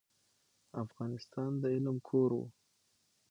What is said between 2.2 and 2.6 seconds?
و.